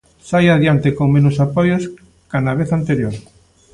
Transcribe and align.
Sae 0.27 0.49
adiante 0.49 0.95
con 0.97 1.07
menos 1.15 1.35
apoios 1.45 1.83
ca 2.29 2.37
na 2.41 2.53
vez 2.59 2.69
anterior. 2.77 3.15